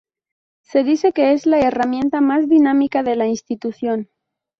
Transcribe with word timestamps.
Se 0.61 0.83
dice 0.83 1.13
que 1.13 1.33
es 1.33 1.45
la 1.45 1.59
herramienta 1.59 2.21
más 2.21 2.49
dinámica 2.49 3.03
de 3.03 3.15
la 3.15 3.27
institución. 3.27 4.09